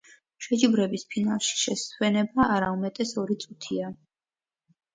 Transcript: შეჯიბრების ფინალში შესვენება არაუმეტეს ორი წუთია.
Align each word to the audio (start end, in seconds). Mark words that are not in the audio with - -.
შეჯიბრების 0.45 1.05
ფინალში 1.11 1.59
შესვენება 1.65 2.49
არაუმეტეს 2.57 3.15
ორი 3.25 3.41
წუთია. 3.47 3.95